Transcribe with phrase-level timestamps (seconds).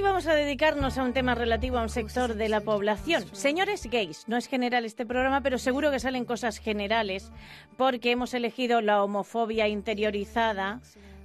[0.00, 3.22] Hoy vamos a dedicarnos a un tema relativo a un sector de la población.
[3.32, 7.30] Señores gays, no es general este programa, pero seguro que salen cosas generales
[7.76, 10.80] porque hemos elegido la homofobia interiorizada,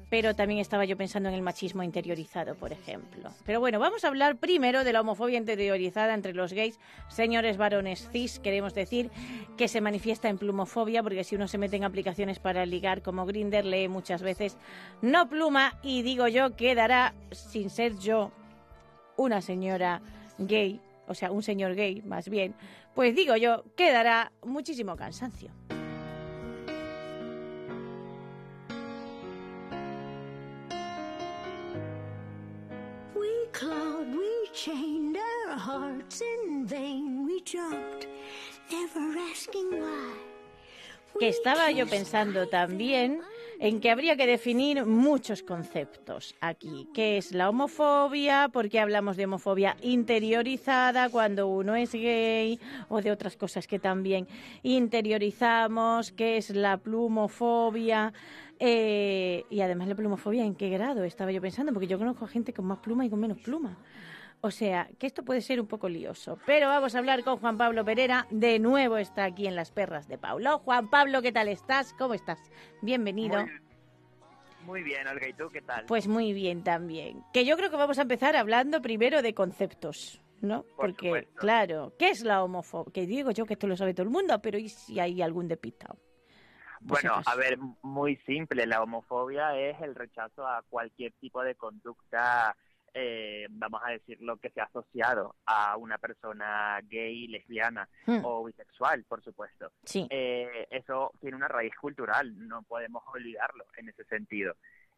[0.09, 3.31] pero también estaba yo pensando en el machismo interiorizado, por ejemplo.
[3.45, 6.77] Pero bueno, vamos a hablar primero de la homofobia interiorizada entre los gays.
[7.07, 9.09] Señores varones cis, queremos decir
[9.55, 13.25] que se manifiesta en plumofobia, porque si uno se mete en aplicaciones para ligar como
[13.25, 14.57] Grinder, lee muchas veces
[15.01, 18.33] no pluma y digo yo quedará sin ser yo
[19.17, 20.01] una señora
[20.37, 22.55] gay, o sea, un señor gay más bien,
[22.93, 25.51] pues digo yo, quedará muchísimo cansancio.
[33.15, 37.25] We clawed, we chained our hearts in vain.
[37.25, 38.07] We jumped,
[38.71, 40.13] never asking why.
[41.19, 43.21] Que estaba yo pensando también
[43.59, 46.87] en que habría que definir muchos conceptos aquí.
[46.93, 48.49] ¿Qué es la homofobia?
[48.49, 52.59] ¿Por qué hablamos de homofobia interiorizada cuando uno es gay?
[52.89, 54.27] O de otras cosas que también
[54.63, 56.11] interiorizamos.
[56.11, 58.13] ¿Qué es la plumofobia?
[58.59, 61.03] Eh, y además la plumofobia, ¿en qué grado?
[61.03, 63.77] Estaba yo pensando, porque yo conozco gente con más pluma y con menos pluma.
[64.45, 66.37] O sea, que esto puede ser un poco lioso.
[66.45, 68.27] Pero vamos a hablar con Juan Pablo Pereira.
[68.29, 70.59] De nuevo está aquí en Las Perras de Paulo.
[70.59, 71.95] Juan Pablo, ¿qué tal estás?
[71.97, 72.37] ¿Cómo estás?
[72.83, 73.41] Bienvenido.
[73.41, 73.51] Muy,
[74.67, 75.85] muy bien, Olga, ¿y tú qué tal?
[75.87, 77.23] Pues muy bien también.
[77.33, 80.61] Que yo creo que vamos a empezar hablando primero de conceptos, ¿no?
[80.61, 81.39] Por Porque, supuesto.
[81.39, 82.93] claro, ¿qué es la homofobia?
[82.93, 85.47] Que digo yo que esto lo sabe todo el mundo, pero ¿y si hay algún
[85.47, 85.97] despistado?
[86.81, 91.55] Si bueno, a ver, muy simple, la homofobia es el rechazo a cualquier tipo de
[91.55, 92.55] conducta,
[92.97, 99.03] eh, vamos a decirlo, que sea asociado a una persona gay, lesbiana Hmm, o bisexual,
[99.03, 99.71] por supuesto.
[99.83, 104.55] Sí, Eh, eso tiene una raíz cultural, no podemos olvidarlo en ese sentido.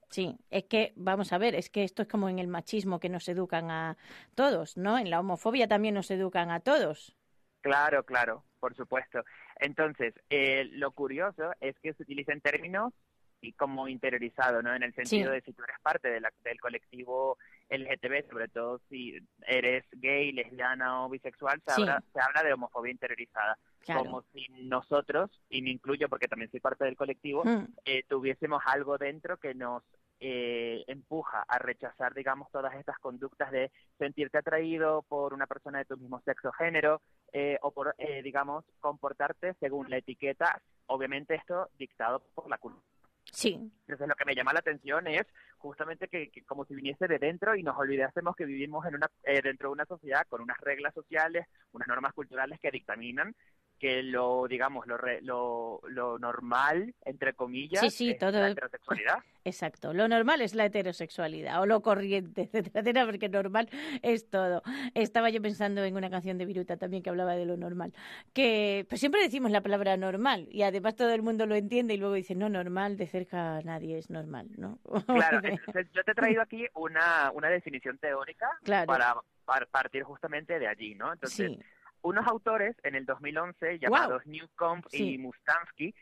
[0.10, 0.38] sí.
[0.52, 3.28] Es que, vamos a ver, es que esto es como en el machismo que nos
[3.28, 3.98] educan a
[4.36, 4.98] todos, ¿no?
[5.00, 7.16] En la homofobia también nos educan a todos.
[7.62, 9.24] Claro, claro, por supuesto.
[9.60, 12.94] Entonces, eh, lo curioso es que se utilizan términos
[13.42, 14.74] y como interiorizado, ¿no?
[14.74, 15.36] En el sentido Sí.
[15.36, 17.38] de si tú eres parte de la- del colectivo
[17.70, 21.82] LGTB, sobre todo si eres gay, lesbiana o bisexual, se, Sí.
[21.82, 23.58] habla, se habla de homofobia interiorizada.
[23.80, 24.02] Claro.
[24.04, 28.62] Como si nosotros, y me incluyo porque también soy parte del colectivo, Hmm, eh, tuviésemos
[28.66, 29.84] algo dentro que nos
[30.20, 35.86] eh, empuja a rechazar, digamos, todas estas conductas de sentirte atraído por una persona de
[35.86, 41.36] tu mismo sexo o género, eh, o por, eh, digamos, comportarte según la etiqueta, obviamente
[41.36, 42.84] esto dictado por la cultura.
[43.32, 45.26] Sí, Entonces lo que me llama la atención es
[45.58, 49.10] justamente que, que como si viniese de dentro y nos olvidásemos que vivimos en una,
[49.24, 53.36] eh, dentro de una sociedad con unas reglas sociales, unas normas culturales que dictaminan
[53.80, 58.50] que lo, digamos, lo, re- lo, lo normal, entre comillas, Sí, sí, es todo- la
[58.50, 59.18] heterosexualidad.
[59.44, 63.70] Exacto, lo normal es la heterosexualidad o lo corriente, etcétera, etcétera, porque normal
[64.02, 64.62] es todo.
[64.94, 67.94] Estaba yo pensando en una canción de Viruta también que hablaba de lo normal,
[68.34, 71.98] que pues siempre decimos la palabra normal y además todo el mundo lo entiende y
[71.98, 74.80] luego dice, no, normal, de cerca nadie es normal, ¿no?
[75.08, 78.88] Claro, entonces yo te he traído aquí una, una definición teórica Claro.
[78.88, 79.16] para,
[79.46, 81.14] para partir justamente de allí, ¿no?
[81.14, 81.60] Entonces, sí,
[82.08, 85.14] unos autores en el 2011 llamados Newcomb Sí.
[85.14, 85.94] y Mustansky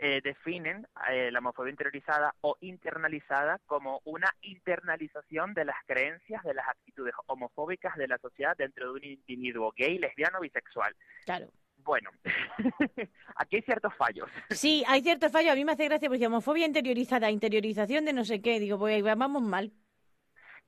[0.00, 6.54] eh, definen eh, la homofobia interiorizada o internalizada como una internalización de las creencias de
[6.54, 10.94] las actitudes homofóbicas de la sociedad dentro de un individuo gay, lesbiano o bisexual.
[11.24, 11.48] claro.
[11.84, 12.10] Bueno,
[13.36, 14.28] aquí hay ciertos fallos.
[14.50, 15.52] Sí, hay cierto fallo.
[15.52, 18.60] A mí me hace gracia porque homofobia interiorizada, interiorización de no sé qué.
[18.60, 19.72] Digo, pues vamos mal.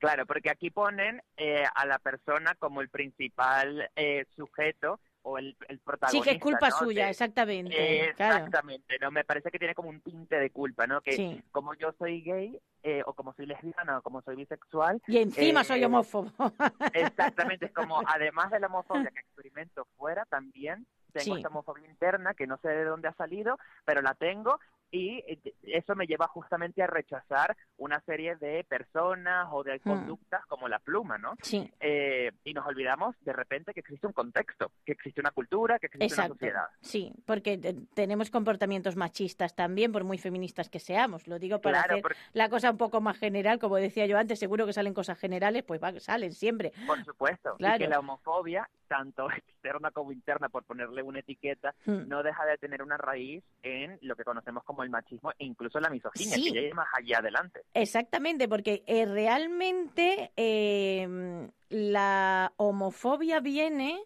[0.01, 5.55] Claro, porque aquí ponen eh, a la persona como el principal eh, sujeto o el,
[5.69, 6.23] el Sí, protagonista.
[6.31, 6.75] que es culpa ¿no?
[6.77, 8.13] suya, de- exactamente.
[8.17, 8.35] claro.
[8.37, 9.11] Exactamente, ¿no?
[9.11, 11.01] Me parece que tiene como un tinte de culpa, ¿no?
[11.01, 11.43] Que Sí.
[11.51, 15.61] como yo soy gay, eh, o como soy lesbiana, o como soy bisexual, Y encima
[15.61, 16.31] eh, soy homófobo.
[16.95, 21.41] exactamente, es como, además de la homofobia que experimento fuera, también tengo Sí.
[21.41, 24.59] esta homofobia interna que no sé de dónde ha salido, pero la tengo
[24.91, 29.89] y eh, eso me lleva justamente a rechazar una serie de personas o de Hmm.
[29.89, 31.35] conductas como la pluma, ¿no?
[31.41, 35.79] Sí, Eh, y nos olvidamos de repente que existe un contexto, que existe una cultura,
[35.79, 36.33] que existe exacto.
[36.33, 36.65] una sociedad.
[36.81, 41.27] Sí, porque te- tenemos comportamientos machistas también, por muy feministas que seamos.
[41.27, 44.17] Lo digo para Claro, hacer por, la cosa un poco más general, como decía yo
[44.17, 46.73] antes, seguro que salen cosas generales, pues va, salen siempre.
[46.85, 47.55] por supuesto.
[47.55, 47.77] Y Claro.
[47.79, 52.07] que la homofobia, tanto externa como interna, por ponerle una etiqueta, Hmm.
[52.09, 55.79] no deja de tener una raíz en lo que conocemos como el machismo e incluso
[55.79, 56.51] la misoginia, Sí.
[56.51, 57.61] que ya más allá adelante.
[57.73, 63.97] Exactamente, porque eh, realmente eh, la homofobia viene,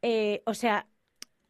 [0.00, 0.86] eh, o sea,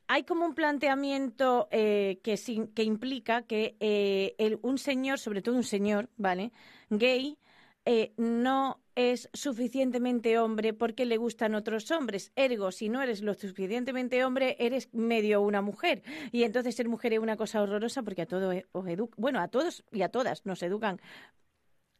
[0.08, 2.36] hay como un planteamiento eh, que,
[2.82, 6.50] implica que eh, el- un señor, sobre todo un señor, ¿vale?
[6.90, 7.38] Gay,
[7.84, 12.32] eh, no es suficientemente hombre porque le gustan otros hombres.
[12.36, 16.02] Ergo, si no eres lo suficientemente hombre, eres medio una mujer.
[16.32, 19.48] Y entonces ser mujer es una cosa horrorosa porque a todos os educan, bueno, a
[19.48, 21.00] todos y a todas nos educan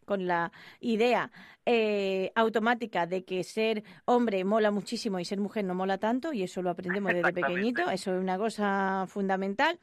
[0.05, 1.31] con la idea
[1.67, 6.43] eh, automática de que ser hombre mola muchísimo y ser mujer no mola tanto, y
[6.43, 9.79] eso lo aprendemos desde pequeñito, eso es una cosa fundamental.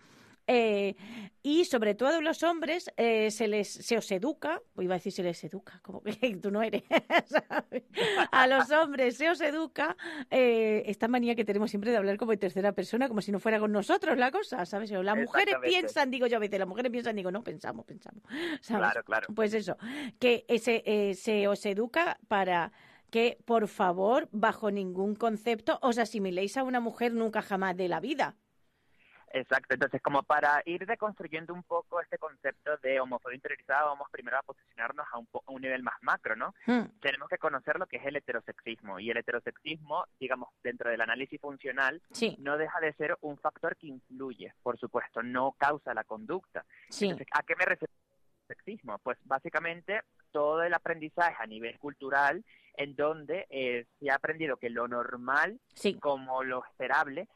[0.48, 0.96] Eh,
[1.44, 5.12] y sobre todo los hombres eh, se les se os educa, pues iba a decir
[5.12, 6.12] se les educa, como que
[6.42, 6.84] tú no eres,
[7.26, 7.84] ¿sabes?
[8.32, 9.96] A los hombres se os educa
[10.30, 13.40] eh, esta manía que tenemos siempre de hablar como en tercera persona, como si no
[13.40, 14.92] fuera con nosotros la cosa, ¿sabes?
[14.92, 18.24] O Las mujeres piensan, digo yo a veces, las mujeres piensan, digo, no, pensamos, pensamos,
[18.62, 18.92] ¿sabes?
[18.92, 19.28] Claro, claro.
[19.34, 19.78] Pues eso,
[20.20, 22.72] que ese, eh, se os educa para
[23.10, 28.00] que, por favor, bajo ningún concepto os asimiléis a una mujer nunca jamás de la
[28.00, 28.36] vida.
[29.34, 34.38] Exacto, entonces como para ir deconstruyendo un poco este concepto de homofobia interiorizada, vamos primero
[34.38, 36.54] a posicionarnos a un, po- a un nivel más macro, ¿no?
[36.66, 41.00] Hmm, Tenemos que conocer lo que es el heterosexismo y el heterosexismo, digamos, dentro del
[41.00, 45.94] análisis funcional, Sí, no deja de ser un factor que influye, por supuesto, no causa
[45.94, 46.66] la conducta.
[46.90, 49.00] sí, Entonces, ¿a qué me refiero con sexismo?
[49.00, 50.02] Pues básicamente
[50.32, 52.44] todo el aprendizaje a nivel cultural
[52.76, 57.28] en donde eh, se ha aprendido que lo normal sí, como lo esperable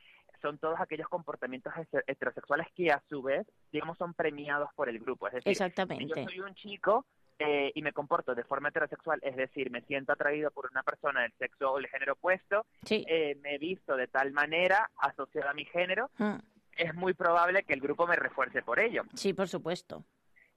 [0.46, 5.00] son todos aquellos comportamientos heter- heterosexuales que a su vez, digamos, son premiados por el
[5.00, 5.28] grupo.
[5.28, 6.24] Es decir, si yo exactamente.
[6.24, 7.06] soy un chico
[7.40, 11.24] eh, y me comporto de forma heterosexual, es decir, me siento atraído por una persona
[11.24, 15.50] del sexo o del género opuesto, Sí, eh, me he visto de tal manera asociada
[15.50, 16.36] a mi género, hmm,
[16.78, 19.04] es muy probable que el grupo me refuerce por ello.
[19.16, 20.04] sí, por supuesto.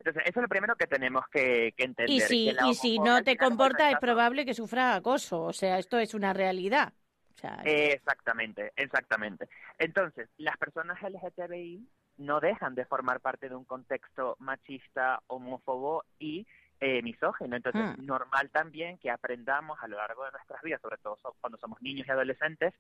[0.00, 2.14] Entonces, eso es lo primero que tenemos que, que entender.
[2.14, 5.42] Y si, que y si no te comportas, es probable que sufra acoso.
[5.42, 6.92] O sea, esto es una realidad.
[7.40, 9.48] Sea, Eh, Exactamente, exactamente.
[9.78, 11.86] Entonces, las personas LGTBI
[12.18, 16.46] no dejan de formar parte de un contexto machista, homófobo y
[16.80, 17.56] eh, misógino.
[17.56, 18.06] Entonces, Hmm.
[18.06, 21.82] normal también que aprendamos a lo largo de nuestras vidas, sobre todo so- cuando somos
[21.82, 22.72] niños y adolescentes,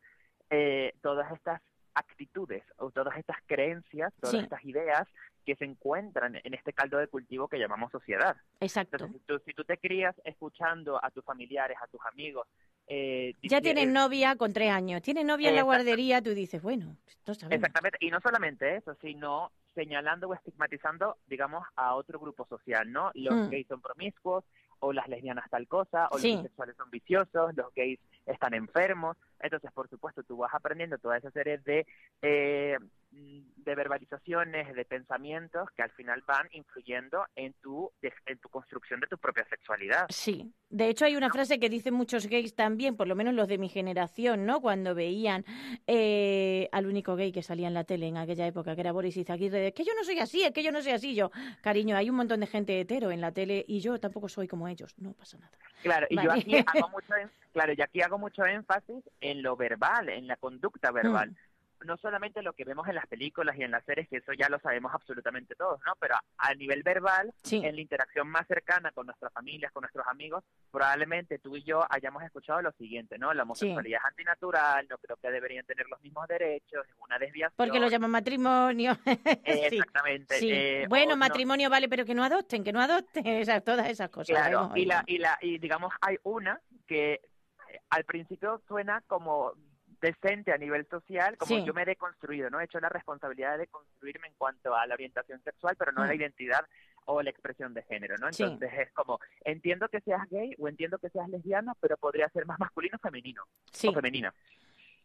[0.50, 1.60] eh, todas estas
[1.94, 4.42] actitudes o todas estas creencias, todas Sí.
[4.44, 5.02] estas ideas
[5.44, 8.36] que se encuentran en este caldo de cultivo que llamamos sociedad.
[8.60, 8.96] exacto.
[8.96, 12.46] Entonces, si tú, si tú te crías escuchando a tus familiares, a tus amigos,
[12.88, 15.02] eh, Ya tienen eh, novia con tres años.
[15.02, 17.56] Tiene novia en la guardería, tú dices, bueno, esto sabemos.
[17.56, 23.10] Exactamente, y no solamente eso, sino señalando o estigmatizando, digamos, a otro grupo social, ¿no?
[23.14, 23.50] Los Mm.
[23.50, 24.44] gays son promiscuos,
[24.80, 26.32] o las lesbianas tal cosa, o Sí.
[26.32, 29.16] los bisexuales son viciosos, los gays están enfermos.
[29.40, 31.86] Entonces, por supuesto, tú vas aprendiendo toda esa serie de,
[32.22, 32.78] eh,
[33.10, 37.90] de verbalizaciones, de pensamientos que al final van influyendo en tu,
[38.26, 40.06] en tu construcción de tu propia sexualidad.
[40.10, 43.48] Sí, de hecho hay una frase que dicen muchos gays también, por lo menos los
[43.48, 44.60] de mi generación, ¿no?
[44.60, 45.44] Cuando veían
[45.86, 49.16] eh, al único gay que salía en la tele en aquella época, que era Boris
[49.16, 51.14] Izaguirre, es que yo no soy así, es que yo no soy así.
[51.14, 51.30] Yo,
[51.62, 54.68] cariño, hay un montón de gente hetero en la tele y yo tampoco soy como
[54.68, 55.52] ellos, no pasa nada.
[55.82, 56.28] Claro, y Vale.
[56.28, 57.14] yo aquí hago mucho,
[57.52, 61.30] claro, yo aquí hago mucho énfasis en lo verbal, en la conducta verbal.
[61.30, 61.36] Mm.
[61.84, 64.48] No solamente lo que vemos en las películas y en las series, que eso ya
[64.48, 65.92] lo sabemos absolutamente todos, ¿no?
[66.00, 69.82] Pero a, a nivel verbal, Sí, en la interacción más cercana con nuestras familias, con
[69.82, 73.32] nuestros amigos, probablemente tú y yo hayamos escuchado lo siguiente, ¿no?
[73.34, 77.54] La homosexualidad es antinatural, no creo que deberían tener los mismos derechos, es una desviación.
[77.56, 78.96] porque lo llaman matrimonio.
[79.04, 79.16] Eh,
[79.70, 79.76] sí.
[79.76, 80.38] Exactamente.
[80.38, 80.50] Sí.
[80.52, 84.10] eh, bueno, no- matrimonio vale, pero que no adopten, que no adopten, esas, todas esas
[84.10, 84.28] cosas.
[84.36, 89.02] Claro, Hemos y, la, y, la, y digamos, hay una que eh, al principio suena
[89.06, 89.52] como
[90.00, 91.64] decente a nivel social, como Sí.
[91.64, 92.60] yo me he deconstruido, ¿no?
[92.60, 96.06] He hecho la responsabilidad de construirme en cuanto a la orientación sexual, pero no a
[96.06, 96.16] la Mm.
[96.20, 96.64] identidad
[97.06, 98.32] o la expresión de género, ¿no?
[98.32, 98.42] Sí.
[98.44, 102.46] Entonces es como, entiendo que seas gay o entiendo que seas lesbiano, pero podría ser
[102.46, 104.32] más masculino o femenino, Sí, o femenina.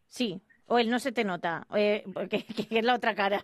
[0.08, 0.42] sí.
[0.66, 3.44] O el no se te nota, eh, porque que es la otra cara.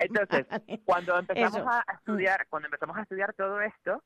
[0.00, 0.46] Entonces.
[0.84, 1.68] Cuando empezamos Eso.
[1.68, 4.02] a a estudiar, cuando empezamos a estudiar todo esto,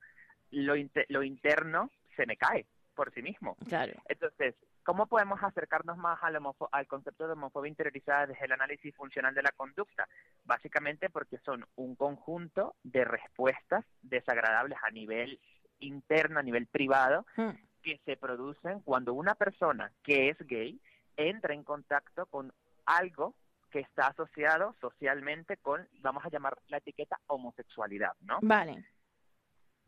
[0.53, 3.57] lo, inte- lo interno se me cae por sí mismo.
[3.69, 3.95] Claro.
[4.09, 6.39] Entonces, ¿Cómo podemos acercarnos más al,
[6.73, 10.09] al concepto de homofobia interiorizada desde el análisis funcional de la conducta?
[10.45, 15.39] Básicamente porque son un conjunto de respuestas desagradables a nivel
[15.81, 17.51] interno, a nivel privado, Hmm.
[17.83, 20.81] que se producen cuando una persona que es gay
[21.17, 22.53] entra en contacto con
[22.87, 23.35] algo
[23.71, 28.39] que está asociado socialmente con, vamos a llamar la etiqueta homosexualidad, ¿no?
[28.43, 28.85] Vale.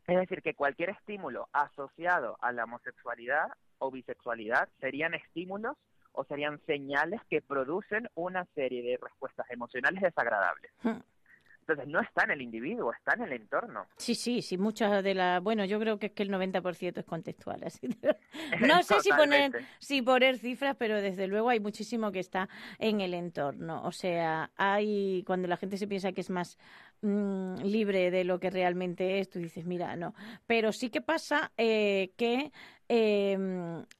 [0.07, 5.77] Es decir, que cualquier estímulo asociado a la homosexualidad o bisexualidad serían estímulos
[6.11, 10.71] o serían señales que producen una serie de respuestas emocionales desagradables.
[10.83, 10.99] Hmm.
[11.63, 13.87] Entonces, no está en el individuo, está en el entorno.
[13.95, 15.41] Sí, sí, sí, muchas de las...
[15.41, 17.63] Bueno, yo creo que es que el 90% es contextual.
[17.63, 17.87] Así
[18.67, 22.99] No sé si poner, si poner cifras, pero desde luego hay muchísimo que está en
[22.99, 23.81] el entorno.
[23.85, 26.57] O sea, hay cuando la gente se piensa que es más
[27.03, 30.15] mm, libre de lo que realmente es, tú dices, mira, no.
[30.47, 32.51] Pero sí que pasa eh, que
[32.89, 33.37] eh,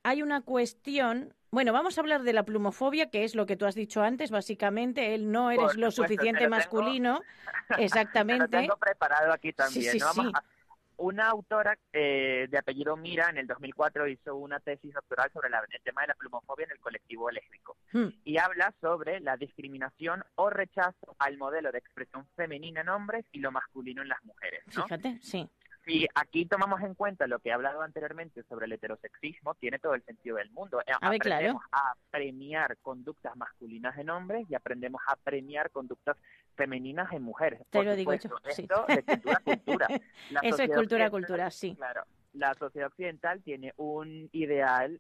[0.04, 1.34] hay una cuestión...
[1.52, 4.32] Bueno, vamos a hablar de la plumofobia, que es lo que tú has dicho antes,
[4.32, 7.22] básicamente, él no eres Por lo supuesto, suficiente te lo tengo- masculino.
[7.70, 8.58] Lo Exactamente.
[8.58, 9.92] tengo preparado aquí también.
[9.92, 10.08] sí, ¿no?
[10.08, 10.32] Vamos sí.
[10.34, 10.44] a-
[10.98, 15.64] Una autora eh, de apellido Mira en el 2004 hizo una tesis doctoral sobre la-
[15.70, 18.10] el tema de la plumofobia en el colectivo lésbico Hmm.
[18.24, 23.40] y habla sobre la discriminación o rechazo al modelo de expresión femenina en hombres y
[23.40, 24.64] lo masculino en las mujeres.
[24.76, 24.84] ¿no?
[24.84, 25.48] Fíjate, sí.
[25.86, 29.96] Si aquí tomamos en cuenta lo que he hablado anteriormente sobre el heterosexismo, tiene todo
[29.96, 30.80] el sentido del mundo.
[30.82, 31.36] Eh, A ver, claro.
[31.40, 36.16] aprendemos a premiar conductas masculinas en hombres y aprendemos a premiar conductas
[36.56, 37.60] femeninas en mujeres.
[37.70, 38.62] Te Por lo digo yo, sí.
[38.62, 39.88] Esto de cultura cultura.
[40.32, 41.76] La Eso es cultura cultura, sí.
[41.76, 45.00] Claro, la sociedad occidental tiene un ideal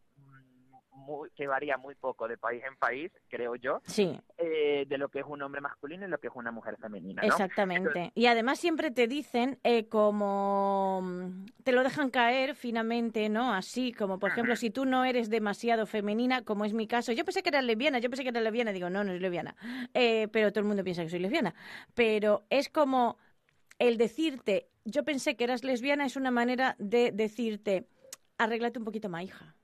[0.94, 5.10] muy- que varía muy poco de país en país, creo yo, Sí, eh, de lo
[5.10, 7.22] que es un hombre masculino y lo que es una mujer femenina.
[7.22, 7.28] ¿no?
[7.28, 8.12] exactamente.
[8.16, 13.54] Y además siempre te dicen eh, como mm, te lo dejan caer finamente, ¿no?
[13.54, 17.12] Así como, por ejemplo, si tú no eres demasiado femenina, como es mi caso.
[17.12, 19.56] Yo pensé que eras lesbiana, yo pensé que eras lesbiana, digo, no, no es lesbiana.
[19.94, 21.54] Eh, pero todo el mundo piensa que soy lesbiana.
[21.94, 23.18] Pero es como
[23.80, 27.88] el decirte, yo pensé que eras lesbiana es una manera de decirte,
[28.38, 29.56] arréglate un poquito más, hija.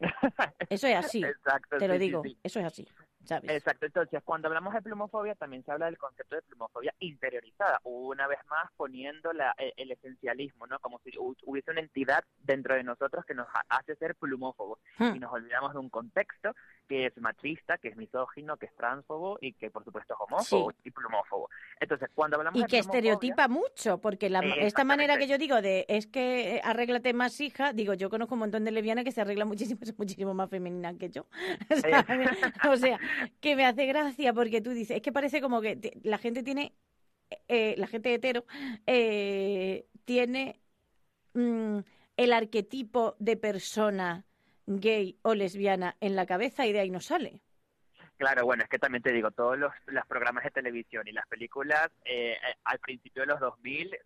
[0.68, 2.38] Eso es así, Exacto, te lo sí, digo, sí.
[2.42, 2.88] eso es así,
[3.24, 3.50] ¿sabes?
[3.50, 8.26] Exacto, entonces cuando hablamos de plumofobia también se habla del concepto de plumofobia interiorizada, una
[8.26, 10.78] vez más poniendo la- e- el esencialismo, ¿no?
[10.80, 14.78] Como si hu- hubiese una entidad dentro de nosotros que nos ha- hace ser plumófobos
[14.98, 15.14] Hmm.
[15.16, 16.54] y nos olvidamos de un contexto
[16.88, 20.72] que es machista, que es misógino, que es transfobo y que por supuesto es homófobo
[20.84, 21.48] y plumófobo.
[21.80, 25.38] Entonces cuando hablamos Y de que estereotipa mucho, porque la, Eh, esta manera que yo
[25.38, 29.04] digo de es que eh, arréglate más hija, digo, yo conozco un montón de lesbianas
[29.04, 31.26] que se arreglan muchísimo, son muchísimo más femeninas que yo.
[32.70, 32.98] o sea,
[33.40, 36.42] que me hace gracia porque tú dices, es que parece como que te- la gente
[36.42, 36.74] tiene,
[37.48, 38.44] eh, la gente hetero,
[38.86, 40.60] eh, tiene
[41.32, 41.78] mm,
[42.16, 44.24] el arquetipo de persona
[44.66, 47.40] gay o lesbiana en la cabeza y de ahí no sale.
[48.16, 51.26] Claro, bueno, es que también te digo, todos los, los programas de televisión y las
[51.26, 53.96] películas eh, eh, al principio de los 2000,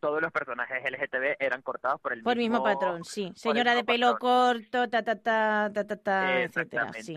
[0.00, 3.32] todos los personajes LGTB eran cortados por el Por mismo mismo patrón, sí.
[3.34, 4.54] Señora de pelo patrón.
[4.62, 7.14] corto, ta, ta, ta, ta, ta, ta, etcétera, sí.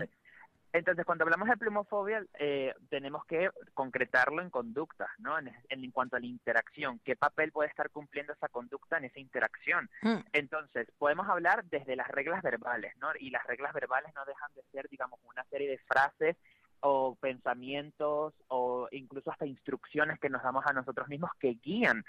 [0.72, 5.38] Entonces, cuando hablamos de plumofobia, eh, tenemos que concretarlo en conductas, ¿no?
[5.38, 9.18] En, en cuanto a la interacción, ¿qué papel puede estar cumpliendo esa conducta en esa
[9.18, 9.90] interacción?
[10.02, 10.18] Mm.
[10.32, 13.08] Entonces, podemos hablar desde las reglas verbales, ¿no?
[13.18, 16.36] Y las reglas verbales no dejan de ser, digamos, una serie de frases
[16.80, 22.04] o pensamientos o incluso hasta instrucciones que nos damos a nosotros mismos que guían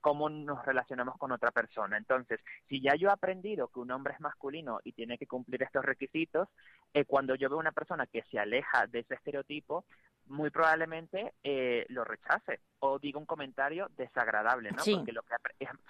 [0.00, 1.96] cómo nos relacionamos con otra persona.
[1.96, 5.62] Entonces, si ya yo he aprendido que un hombre es masculino y tiene que cumplir
[5.62, 6.48] estos requisitos,
[6.92, 9.84] eh, cuando yo veo una persona que se aleja de ese estereotipo,
[10.28, 14.82] muy probablemente eh, lo rechace o diga un comentario desagradable, ¿no?
[14.82, 14.94] Sí.
[14.94, 15.34] Porque lo que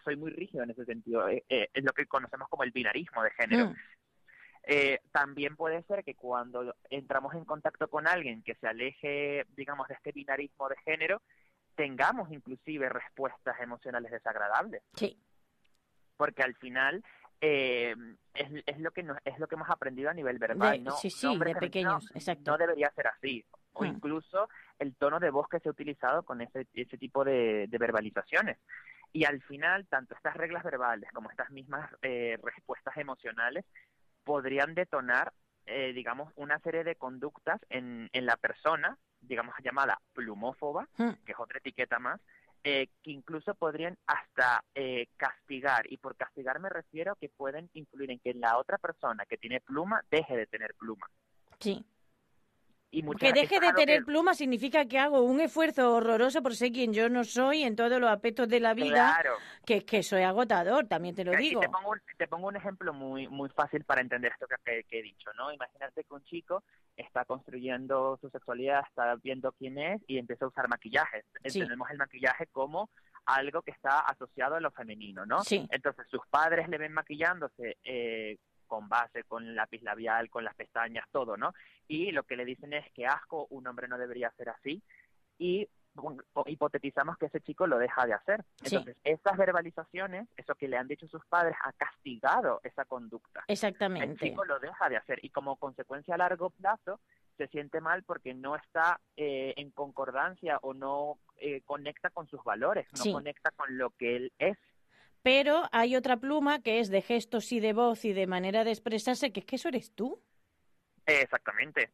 [0.05, 1.29] soy muy rígido en ese sentido.
[1.29, 3.71] eh, eh, es lo que conocemos como el binarismo de género.
[3.71, 3.77] Mm.
[4.69, 9.87] Eh, también puede ser que cuando entramos en contacto con alguien que se aleje, digamos,
[9.87, 11.23] de este binarismo de género,
[11.77, 15.17] tengamos inclusive respuestas emocionales desagradables, Sí,
[16.17, 17.05] porque al final
[17.41, 17.95] eh,
[18.35, 20.97] es, es lo que nos, es lo que hemos aprendido a nivel verbal, De- ¿no?
[20.97, 22.51] sí, sí, Un hombre de pequeños, exacto.
[22.51, 23.45] No debería ser así,
[23.75, 23.89] o Hmm.
[23.89, 27.79] incluso el tono de voz que se ha utilizado con ese, ese tipo de, de
[27.79, 28.59] verbalizaciones.
[29.13, 33.65] Y al final, tanto estas reglas verbales como estas mismas eh, respuestas emocionales
[34.27, 35.33] podrían detonar,
[35.67, 41.13] eh, digamos, una serie de conductas en, en la persona, digamos, llamada plumófoba, Mm.
[41.25, 42.21] que es otra etiqueta más,
[42.65, 45.91] eh, que incluso podrían hasta eh, castigar.
[45.93, 49.61] Y por castigar me refiero que pueden influir en que la otra persona que tiene
[49.61, 51.07] pluma deje de tener pluma.
[51.61, 51.85] sí.
[52.99, 56.73] Y Que deje de tener que- pluma significa que hago un esfuerzo horroroso por ser
[56.73, 59.35] quien yo no soy en todos los aspectos de la vida, Claro.
[59.67, 61.61] que, que soy agotador, también te lo Y digo.
[61.61, 64.85] te pongo, un, te pongo un ejemplo muy muy fácil para entender esto que, que-
[64.85, 65.53] que he dicho, ¿no?
[65.53, 66.63] Imagínate que un chico
[66.97, 71.25] está construyendo su sexualidad, está viendo quién es y empieza a usar maquillaje.
[71.45, 71.59] Sí.
[71.61, 72.89] Entendemos el maquillaje como
[73.27, 75.43] algo que está asociado a lo femenino, ¿no?
[75.45, 75.67] Sí.
[75.71, 81.07] Entonces sus padres le ven maquillándose eh, con base, con lápiz labial, con las pestañas,
[81.11, 81.53] todo, ¿no?
[81.89, 84.83] Y lo que le dicen es que asco, un hombre no debería ser así
[85.39, 85.69] y
[86.47, 88.45] hipotetizamos que ese chico lo deja de hacer.
[88.63, 88.77] Sí.
[88.77, 93.45] Entonces, esas verbalizaciones, eso que le han dicho sus padres, ha castigado esa conducta.
[93.49, 94.29] El Exactamente.
[94.29, 97.01] chico lo deja de hacer y como consecuencia a largo plazo
[97.37, 102.43] se siente mal porque no está eh, en concordancia o no eh, conecta con sus
[102.45, 103.13] valores, no Sí.
[103.13, 104.57] conecta con lo que él es.
[105.27, 108.71] Pero hay otra pluma que es de gestos y de voz y de manera de
[108.71, 110.23] expresarse, que es que eso eres tú,
[111.05, 111.91] exactamente.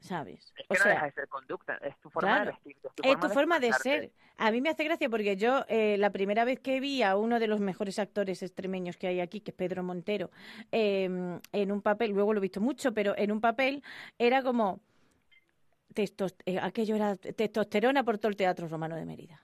[0.00, 0.52] ¿sabes?
[0.56, 2.88] Es O que no sea, deja de ser conducta, es tu forma claro, de vestirte,
[2.88, 4.10] es tu es tu forma de ser.
[4.36, 7.38] A mí me hace gracia porque yo, eh, la primera vez que vi a uno
[7.38, 10.32] de los mejores actores extremeños que hay aquí, que es Pedro Montero,
[10.72, 11.04] eh,
[11.52, 13.84] en un papel, luego lo he visto mucho, pero en un papel
[14.18, 14.80] era como.
[15.94, 19.40] Testos, eh, aquello era testosterona por todo el teatro romano de Mérida.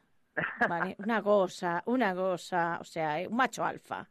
[0.69, 0.97] ¿Vale?
[0.99, 4.09] Una cosa, una cosa, o sea, eh, un macho alfa.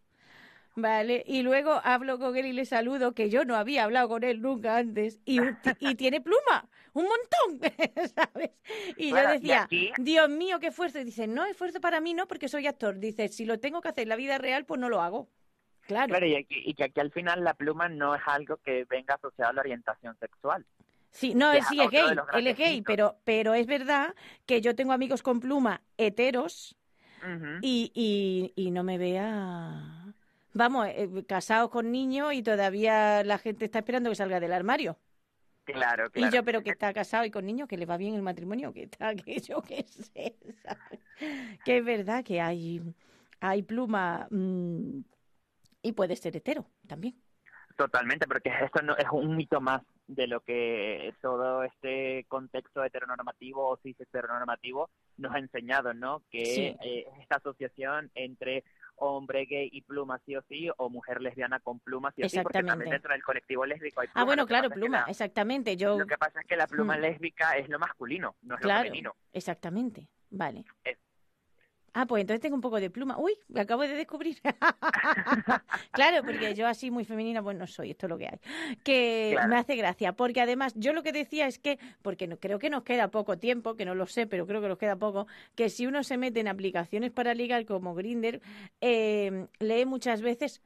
[0.77, 4.23] Vale, y luego hablo con él y le saludo, que yo no había hablado con
[4.25, 5.39] él nunca antes, y,
[5.79, 7.71] y tiene pluma, un montón,
[8.13, 8.51] ¿sabes?
[8.97, 10.99] Y yo decía, Dios mío, qué esfuerzo.
[10.99, 12.99] Y dice, no, esfuerzo para mí no, porque soy actor.
[12.99, 15.29] Dice, si lo tengo que hacer en la vida real, pues no lo hago.
[15.87, 16.09] Claro.
[16.09, 19.13] Claro, y, aquí- y que aquí al final la pluma no es algo que venga
[19.15, 20.65] asociado a la orientación sexual.
[21.15, 22.03] Sí, no, es sí es gay,
[22.33, 24.13] él es gay, pero, pero es verdad
[24.45, 26.75] que yo tengo amigos con pluma heteros
[27.61, 30.13] y, y, y no me vea...
[30.53, 34.99] Vamos, eh, casados con niños y todavía la gente está esperando que salga del armario.
[35.63, 36.29] Claro, claro.
[36.29, 38.73] Y yo, pero que está casado y con niños, que le va bien el matrimonio,
[38.73, 40.99] que está, que yo qué sé, ¿sabes?
[41.63, 42.81] Que es verdad que hay,
[43.39, 44.99] hay pluma mm,
[45.81, 47.15] y puede ser hetero también.
[47.77, 53.67] Totalmente, porque esto no es un mito más de lo que todo este contexto heteronormativo
[53.67, 56.21] o cis heteronormativo nos ha enseñado, ¿no?
[56.29, 56.75] Que Sí.
[56.83, 58.63] eh, esta asociación entre
[58.97, 62.39] hombre gay y pluma sí o sí, o mujer lesbiana con pluma sí o sí,
[62.41, 64.21] porque también dentro del colectivo lésbico hay pluma.
[64.21, 65.75] Ah, bueno, claro, pluma, la- exactamente.
[65.75, 67.01] Yo, Lo que pasa es que la pluma Mm.
[67.01, 69.15] lésbica es lo masculino, no es lo femenino.
[69.33, 70.07] exactamente.
[70.29, 70.63] Vale.
[70.83, 70.97] Es-
[71.97, 73.17] Ah, pues entonces tengo un poco de pluma.
[73.17, 74.37] Uy, me acabo de descubrir.
[75.93, 78.39] claro, porque yo así muy femenina, pues no soy, esto es lo que hay.
[78.83, 79.47] Que Claro.
[79.47, 82.69] me hace gracia, porque además yo lo que decía es que, porque no, creo que
[82.69, 85.69] nos queda poco tiempo, que no lo sé, pero creo que nos queda poco, que
[85.69, 88.41] si uno se mete en aplicaciones para ligar como Grinder,
[88.81, 90.61] eh, lee muchas veces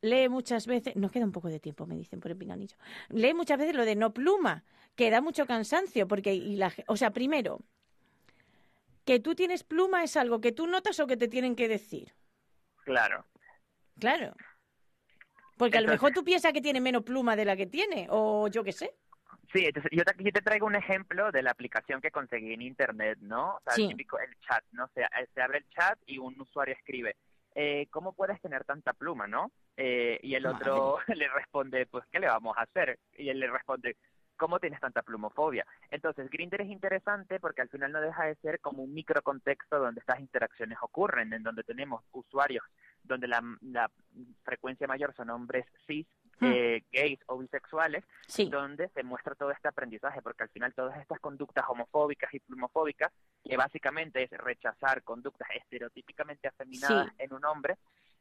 [0.00, 2.76] lee muchas veces, nos queda un poco de tiempo, me dicen por el pinganillo,
[3.08, 4.62] lee muchas veces lo de no pluma,
[4.94, 7.60] que da mucho cansancio, porque, y la, o sea, primero,
[9.06, 12.12] que tú tienes pluma es algo que tú notas o que te tienen que decir.
[12.84, 13.24] Claro.
[13.98, 14.34] Claro.
[15.56, 18.48] Porque a lo mejor tú piensas que tiene menos pluma de la que tiene, o
[18.48, 18.94] yo qué sé.
[19.52, 22.62] Sí, entonces yo te, yo te traigo un ejemplo de la aplicación que conseguí en
[22.62, 23.54] internet, ¿no?
[23.54, 23.82] O sea, Sí.
[23.84, 24.88] el típico, el chat, ¿no?
[24.88, 27.16] Se, eh, se abre el chat y un usuario escribe,
[27.54, 29.52] eh, ¿cómo puedes tener tanta pluma, no?
[29.76, 32.98] Eh, y el otro le responde, pues, ¿qué le vamos a hacer?
[33.16, 33.96] Y él le responde,
[34.36, 35.66] ¿cómo tienes tanta plumofobia?
[35.90, 40.00] Entonces, Grindr es interesante porque al final no deja de ser como un microcontexto donde
[40.00, 42.64] estas interacciones ocurren, en donde tenemos usuarios
[43.02, 43.90] donde la, la
[44.42, 46.06] frecuencia mayor son hombres cis,
[46.38, 46.52] Hmm.
[46.52, 51.00] eh, gays o bisexuales, Sí, donde se muestra todo este aprendizaje, porque al final todas
[51.00, 53.10] estas conductas homofóbicas y plumofóbicas,
[53.42, 57.12] que básicamente es rechazar conductas estereotípicamente afeminadas Sí.
[57.20, 57.78] en un hombre,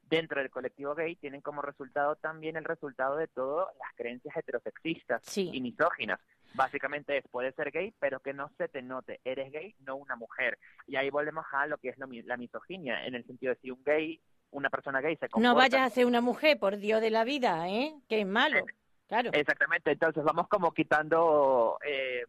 [0.10, 5.22] dentro del colectivo gay tienen como resultado también el resultado de todas las creencias heterosexistas
[5.26, 5.50] Sí.
[5.54, 6.20] y misóginas.
[6.54, 10.15] Básicamente es, puedes ser gay, pero que no se te note, eres gay, no una
[10.15, 10.58] mujer.
[10.88, 13.72] Y ahí volvemos a lo que es lo la misoginia, en el sentido de si
[13.72, 15.50] un gay, una persona gay se comporta...
[15.50, 17.94] no vayas a hacer una mujer, por Dios de la vida, ¿eh?
[18.08, 18.63] Que es malo.
[19.08, 19.32] Claro.
[19.34, 22.24] Exactamente, entonces vamos como quitando eh,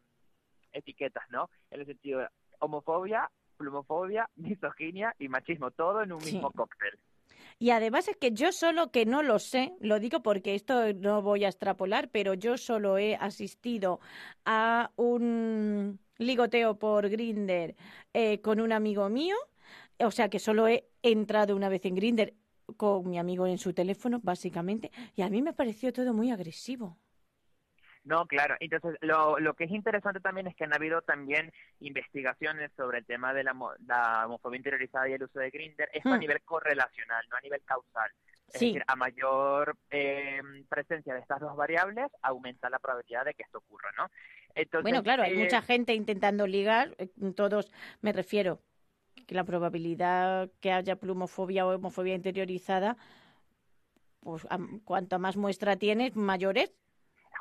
[0.72, 1.48] etiquetas, ¿no?
[1.70, 6.32] En el sentido de homofobia, plumofobia, misoginia y machismo, todo en un Sí.
[6.34, 6.98] mismo cóctel.
[7.58, 11.22] Y además es que yo solo que no lo sé, lo digo porque esto no
[11.22, 13.98] voy a extrapolar, pero yo solo he asistido
[14.44, 17.74] a un ligoteo por Grinder
[18.42, 19.36] con un amigo mío,
[19.98, 22.34] o sea que solo he entrado una vez en Grinder
[22.76, 26.98] con mi amigo en su teléfono, básicamente, y a mí me pareció todo muy agresivo.
[28.06, 28.54] No, claro.
[28.60, 33.04] Entonces, lo, lo que es interesante también es que han habido también investigaciones sobre el
[33.04, 33.52] tema de la,
[33.84, 36.20] la homofobia interiorizada y el uso de Grinder, esto a Hmm.
[36.20, 38.08] nivel correlacional, no a nivel causal.
[38.46, 38.66] Es Sí.
[38.66, 43.58] decir, a mayor eh, presencia de estas dos variables, aumenta la probabilidad de que esto
[43.58, 44.08] ocurra, ¿no?
[44.54, 48.60] Entonces, bueno, claro, hay eh, mucha gente intentando ligar, eh, todos, me refiero,
[49.26, 52.96] que la probabilidad que haya plumofobia o homofobia interiorizada,
[54.20, 56.72] pues am- cuanta más muestra tienes, mayor es.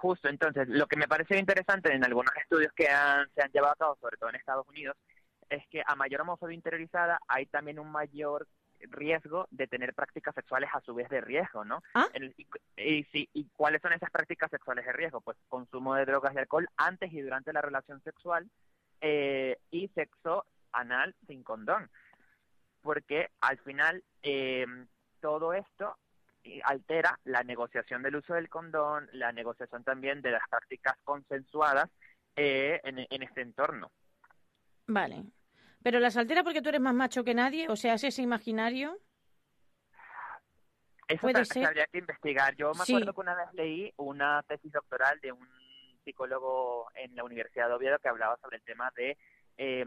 [0.06, 3.74] Justo, entonces, lo que me parece interesante en algunos estudios que han- se han llevado
[3.74, 4.96] a cabo, sobre todo en Estados Unidos,
[5.50, 8.48] es que a mayor homofobia interiorizada hay también un mayor
[8.82, 11.82] riesgo de tener prácticas sexuales a su vez de riesgo, ¿no?
[11.96, 12.06] Ah.
[12.13, 12.46] El- y,
[12.78, 15.22] y sí, ¿y cuáles son esas prácticas sexuales de riesgo?
[15.22, 18.48] Pues consumo de drogas y alcohol antes y durante la relación sexual
[19.02, 21.89] eh, y sexo anal sin condón.
[22.84, 24.68] Porque al final eh,
[25.20, 25.98] todo esto
[26.63, 31.89] altera la negociación del uso del condón, la negociación también de las prácticas consensuadas
[32.36, 33.91] eh, en, en este entorno.
[34.88, 35.23] Vale.
[35.84, 38.97] Pero las altera porque tú eres más macho que nadie, o sea, es ese imaginario.
[41.08, 41.65] Eso Puede ser.
[41.65, 42.55] habría que investigar.
[42.55, 42.93] Yo me Sí.
[42.93, 45.47] acuerdo que una vez leí una tesis doctoral de un
[46.03, 49.17] psicólogo en la Universidad de Oviedo que hablaba sobre el tema de
[49.58, 49.86] eh,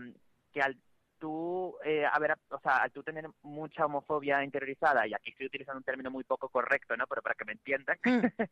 [0.53, 0.77] que al
[1.19, 5.47] tú, eh, a ver, o sea, al tú tener mucha homofobia interiorizada, y aquí estoy
[5.47, 7.07] utilizando un término muy poco correcto, ¿no?
[7.07, 8.21] Pero para que me entiendan, Mm.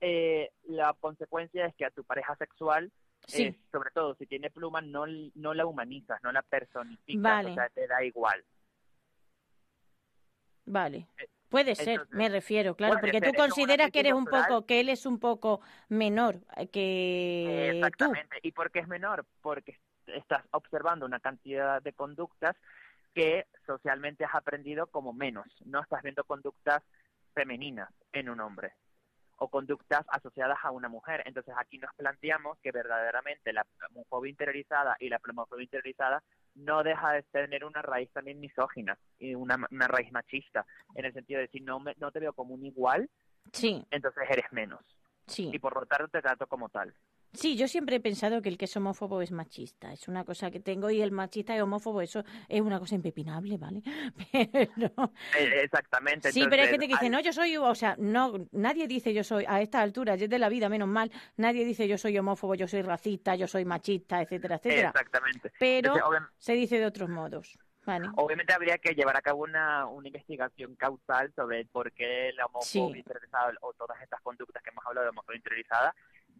[0.00, 2.90] eh, la consecuencia es que a tu pareja sexual,
[3.26, 3.44] Sí.
[3.44, 7.50] eh, sobre todo si tiene pluma, no, no la humanizas, no la personificas, Vale.
[7.52, 8.44] o sea, te da igual.
[10.66, 11.06] Vale.
[11.48, 14.66] Puede ser, Eh, entonces, me refiero, claro, porque ser, tú consideras que eres un poco,
[14.66, 17.76] que él es un poco menor eh, que tú.
[17.76, 18.38] Exactamente.
[18.42, 19.24] ¿Y por qué es menor?
[19.40, 22.56] Porque estás observando una cantidad de conductas
[23.14, 25.46] que socialmente has aprendido como menos.
[25.64, 26.82] No estás viendo conductas
[27.32, 28.72] femeninas en un hombre
[29.36, 31.22] o conductas asociadas a una mujer.
[31.26, 36.22] Entonces aquí nos planteamos que verdaderamente la homofobia interiorizada y la plomofobia interiorizada
[36.54, 40.64] no deja de tener una raíz también misógina y una, una raíz machista,
[40.94, 43.08] en el sentido de si no, me, no te veo como un igual,
[43.52, 44.80] Sí, entonces eres menos.
[45.26, 45.50] sí.
[45.52, 46.94] Y por lo tanto te trato como tal.
[47.34, 49.92] Sí, yo siempre he pensado que el que es homófobo es machista.
[49.92, 53.58] Es una cosa que tengo y el machista y homófobo, eso es una cosa impepinable,
[53.58, 53.82] ¿vale?
[54.52, 55.12] Pero...
[55.38, 56.32] Eh, Exactamente.
[56.32, 59.12] Sí, pero hay gente que dice, hay- no, yo soy, o sea, no, nadie dice
[59.12, 62.54] yo soy, a esta altura, de la vida, menos mal, nadie dice yo soy homófobo,
[62.54, 64.88] yo soy racista, yo soy machista, etcétera, etcétera.
[64.88, 65.52] Exactamente.
[65.58, 68.08] Pero Entonces, se dice de otros modos, ¿vale?
[68.16, 72.92] obviamente habría que llevar a cabo una, una investigación causal sobre por qué la homofobia
[72.94, 72.98] Sí.
[72.98, 75.94] interiorizada o todas estas conductas que hemos hablado de homofobia interiorizada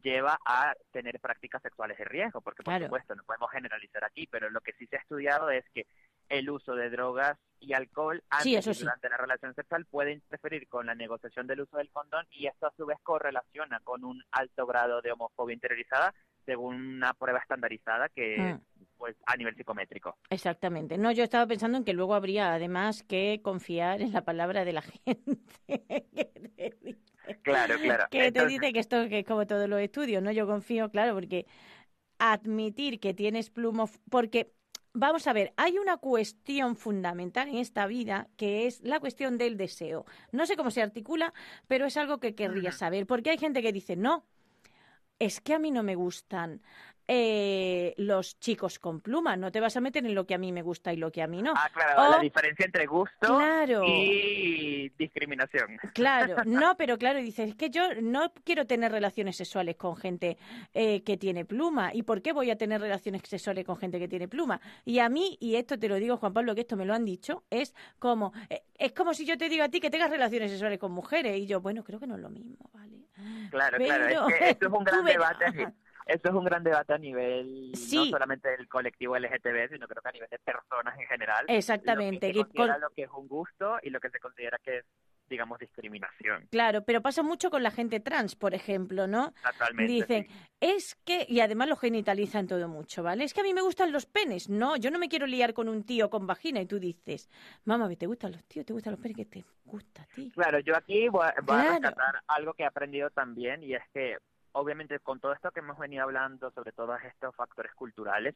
[0.05, 2.85] lleva a tener prácticas sexuales de riesgo, porque por Claro.
[2.87, 5.87] supuesto no podemos generalizar aquí, pero lo que sí se ha estudiado es que
[6.29, 8.83] el uso de drogas y alcohol antes Sí, eso y sí.
[8.85, 12.67] durante la relación sexual puede interferir con la negociación del uso del condón y esto
[12.67, 16.14] a su vez correlaciona con un alto grado de homofobia interiorizada
[16.45, 18.61] según una prueba estandarizada que Mm.
[18.99, 20.17] pues a nivel psicométrico.
[20.31, 20.99] Exactamente.
[20.99, 24.73] No, yo estaba pensando en que luego habría además que confiar en la palabra de
[24.75, 26.75] la gente.
[27.43, 28.05] Claro, claro.
[28.11, 30.31] que te dice que esto que es como todos los estudios, ¿no?
[30.31, 31.47] Yo confío, claro, porque
[32.19, 34.53] admitir que tienes plumo, porque
[34.93, 39.57] vamos a ver, hay una cuestión fundamental en esta vida que es la cuestión del
[39.57, 40.07] deseo.
[40.33, 41.35] No sé cómo se articula,
[41.67, 44.25] pero es algo que querría saber, porque hay gente que dice, no,
[45.19, 46.63] es que a mí no me gustan
[47.09, 50.53] eh, los chicos con pluma, no te vas a meter en lo que a mí
[50.53, 51.53] me gusta y lo que a mí no.
[51.57, 53.83] Ah, claro, la diferencia entre gusto Claro.
[53.87, 55.79] y discriminación.
[55.95, 60.37] Claro, no, pero claro, dices, es que yo no quiero tener relaciones sexuales con gente
[60.73, 61.90] eh, que tiene pluma.
[61.95, 64.61] ¿Y por qué voy a tener relaciones sexuales con gente que tiene pluma?
[64.85, 67.05] Y a mí, y esto te lo digo, Juan Pablo, que esto me lo han
[67.05, 70.51] dicho, es como, eh, es como si yo te digo a ti que tengas relaciones
[70.51, 71.38] sexuales con mujeres.
[71.38, 73.07] Y yo, bueno, creo que no es lo mismo, ¿vale?
[73.51, 74.05] Claro, claro.
[74.09, 75.73] Pero- Es que esto es un gran debate.
[76.07, 77.97] Esto es un gran debate a nivel Sí.
[77.97, 81.45] no solamente del colectivo LGTB, sino creo que a nivel de personas en general.
[81.49, 82.29] Exactamente.
[82.29, 84.59] Lo que se considera con- lo que es un gusto y lo que se considera
[84.62, 84.85] que es,
[85.29, 86.47] digamos, discriminación.
[86.51, 89.33] Claro, pero pasa mucho con la gente trans, por ejemplo, ¿no?
[89.53, 89.93] Totalmente.
[89.93, 90.33] Dicen, sí.
[90.61, 93.25] es que, y además lo genitalizan todo mucho, ¿vale?
[93.25, 94.51] Es que a mí me gustan los penes.
[94.51, 96.61] No, yo no me quiero liar con un tío con vagina.
[96.61, 97.31] Y tú dices,
[97.64, 98.67] mamá, ¿te gustan los tíos?
[98.67, 99.17] ¿Te gustan los penes?
[99.17, 100.31] ¿Qué te gusta a ti?
[100.33, 101.71] Claro, yo aquí voy, a- voy Claro.
[101.71, 104.19] a rescatar algo que he aprendido también y es que
[104.55, 108.35] obviamente con todo esto que hemos venido hablando sobre todos estos factores culturales,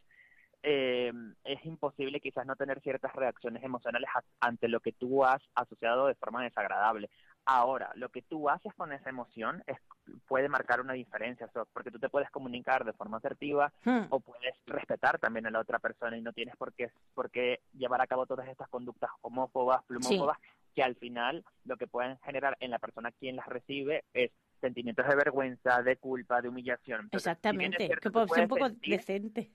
[0.62, 1.12] eh,
[1.44, 6.16] es imposible quizás no tener ciertas reacciones emocionales ante lo que tú has asociado de
[6.16, 7.08] forma desagradable.
[7.44, 9.78] Ahora, lo que tú haces con esa emoción es,
[10.26, 14.06] puede marcar una diferencia, porque tú te puedes comunicar de forma asertiva Hmm.
[14.10, 17.60] o puedes respetar también a la otra persona y no tienes por qué, por qué
[17.72, 20.38] llevar a cabo todas estas conductas homófobas, plumófobas,
[20.74, 25.06] que al final lo que pueden generar en la persona quien las recibe es sentimientos
[25.06, 27.02] de vergüenza, de culpa, de humillación.
[27.02, 29.52] Entonces, si Exactamente, cierto, que tú puedo ser un poco sentir- decente.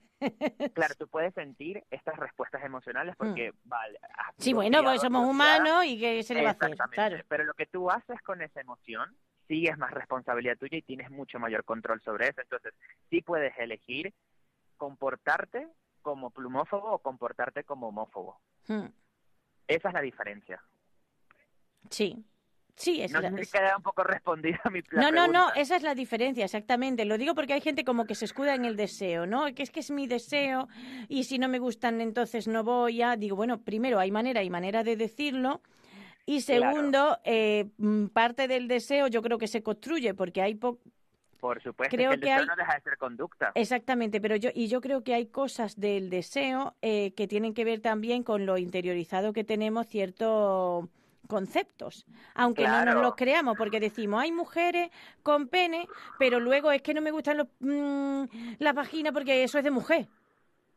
[0.72, 3.98] Claro, tú puedes sentir estas respuestas emocionales porque, vale...
[3.98, 4.32] Mm.
[4.38, 6.70] Sí, sido bueno, pues somos humanos y ¿qué se le va a hacer?
[6.70, 6.94] Exactamente.
[6.94, 7.24] Claro.
[7.28, 11.10] Pero lo que tú haces con esa emoción sí es más responsabilidad tuya y tienes
[11.10, 12.40] mucho mayor control sobre eso.
[12.40, 12.72] Entonces,
[13.10, 14.14] sí puedes elegir
[14.76, 15.68] comportarte
[16.02, 18.40] como plumófobo o comportarte como homófobo.
[18.68, 18.86] Hmm.
[19.66, 20.62] Esa es la diferencia.
[21.90, 22.24] Sí.
[22.76, 25.82] Sí, es no la- es- queda un poco respondida mi No, no, no, esa es
[25.82, 27.04] la diferencia, exactamente.
[27.04, 29.54] Lo digo porque hay gente como que se escuda en el deseo, ¿no?
[29.54, 30.68] Que es que es mi deseo
[31.08, 33.16] y si no me gustan entonces no voy a...
[33.16, 35.62] Digo, bueno, primero hay manera y manera de decirlo
[36.26, 36.72] y Claro.
[36.72, 40.78] segundo, eh, mm, parte del deseo yo creo que se construye porque hay po-
[41.38, 43.52] Por supuesto, creo es que el que hay- no deja de ser conducta.
[43.54, 47.64] Exactamente, pero yo y yo creo que hay cosas del deseo eh, que tienen que
[47.64, 50.86] ver también con lo interiorizado que tenemos ciertos
[51.26, 54.90] conceptos, aunque no nos los creamos, porque decimos hay mujeres
[55.22, 58.24] con pene, pero luego es que no me gustan los, mm,
[58.58, 60.08] las vaginas porque eso es de mujer,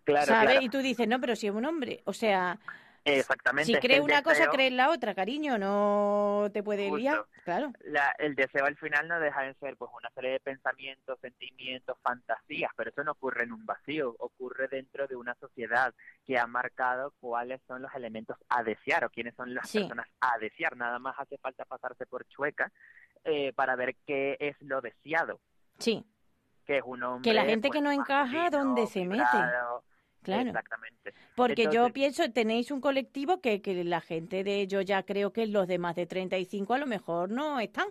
[0.03, 0.51] Claro, ¿sabes?
[0.51, 0.65] claro.
[0.65, 2.59] Y tú dices no, pero si es un hombre, o sea,
[3.07, 3.71] Exactamente.
[3.73, 6.97] si crees el una cosa deseo- crees la otra, cariño, no te puede Justo.
[6.97, 7.71] liar, claro.
[7.85, 11.97] la- el deseo al final no deja de ser pues una serie de pensamientos, sentimientos,
[12.01, 15.93] fantasías, pero eso no ocurre en un vacío, ocurre dentro de una sociedad
[16.25, 19.79] que ha marcado cuáles son los elementos a desear o quiénes son las Sí.
[19.79, 20.75] personas a desear.
[20.75, 22.71] Nada más hace falta pasarse por chueca
[23.23, 25.39] eh, para ver qué es lo deseado,
[25.79, 26.05] Sí,
[26.65, 27.29] que es un hombre.
[27.29, 29.23] Que la gente que pues, no encaja, ¿dónde se mete?
[30.21, 30.49] Claro.
[30.49, 31.13] Exactamente.
[31.35, 35.47] Porque yo pienso, tenéis un colectivo que, que la gente de, yo ya creo que
[35.47, 37.87] los de más de 35 a lo mejor no están.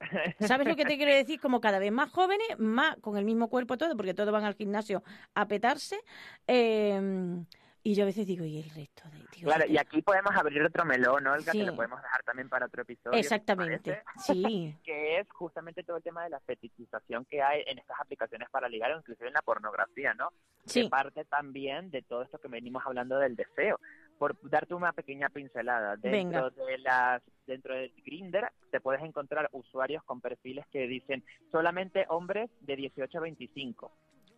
[0.40, 1.40] ¿Sabes lo que te quiero decir?
[1.40, 4.54] Como cada vez más jóvenes, más con el mismo cuerpo todo, porque todos van al
[4.54, 5.02] gimnasio
[5.34, 6.00] a petarse.
[6.46, 7.44] eh,
[7.82, 10.34] y yo a veces digo, ¿y el resto de digo, Claro, ¿qué- y aquí podemos
[10.36, 11.58] abrir otro melón, Olga, Sí.
[11.60, 13.12] que lo podemos dejar también para otro episodio.
[13.12, 17.78] ¿te Exactamente, sí, que es justamente todo el tema de la fetichización que hay en
[17.78, 20.30] estas aplicaciones para ligar, inclusive en la pornografía, ¿no?
[20.64, 23.80] Que sí, parte también de todo esto que venimos hablando del deseo.
[24.18, 30.04] Por darte una pequeña pincelada, dentro de las dentro del Grinder te puedes encontrar usuarios
[30.04, 33.90] con perfiles que dicen solamente hombres de 18 a 25.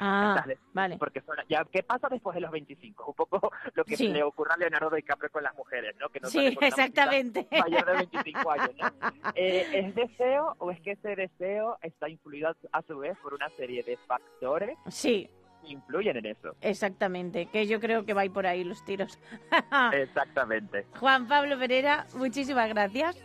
[0.04, 3.04] Ah, vale, Porque son- ya, ¿qué pasa después de los 25?
[3.08, 4.08] Un poco lo que Sí.
[4.08, 6.08] le ocurre a Leonardo DiCaprio con las mujeres, ¿no?
[6.08, 7.46] Que no sí, exactamente.
[7.68, 8.88] mayor de 25 años, ¿no?
[9.34, 13.16] Eh, ¿Es deseo o es que ese deseo está influido a su- a su vez
[13.22, 15.28] por una serie de factores Sí,
[15.62, 16.56] que influyen en eso?
[16.60, 19.18] exactamente, que yo creo que va por ahí los tiros.
[19.92, 20.86] Exactamente.
[20.98, 23.16] Juan Pablo Pereira, muchísimas gracias.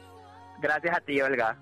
[0.60, 1.58] Gracias a ti, Olga.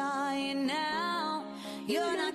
[0.00, 1.44] dying now.
[1.86, 2.29] You're not.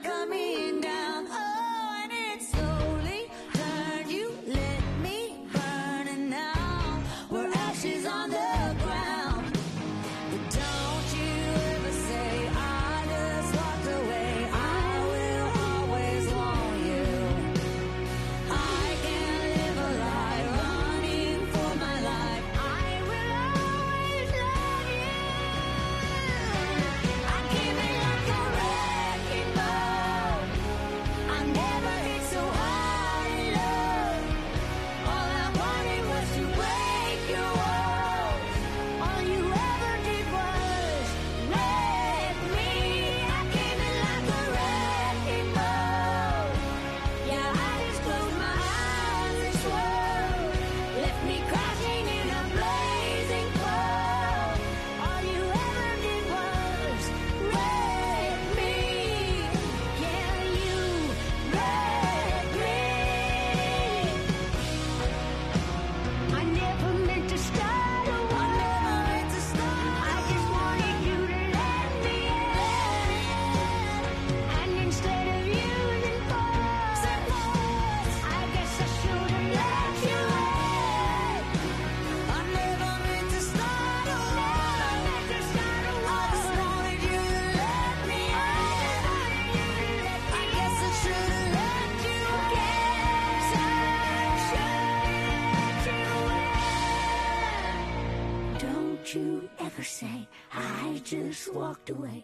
[101.76, 102.24] Walked away.